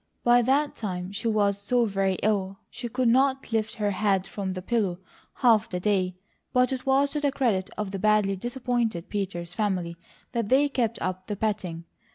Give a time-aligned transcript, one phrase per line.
[0.23, 4.53] By that time she was so very ill, she could not lift her head from
[4.53, 4.97] the pillow
[5.35, 6.15] half the day,
[6.51, 9.95] but it was to the credit of the badly disappointed Peters family
[10.31, 11.83] that they kept up the petting.